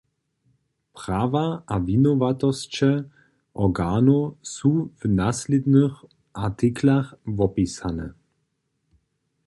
Prawa 0.95 1.43
a 1.73 1.75
winowatosće 1.85 2.89
organow 3.65 4.23
su 4.53 4.71
w 4.99 5.01
naslědnych 5.19 5.95
artiklach 6.47 7.07
wopisane. 7.37 8.07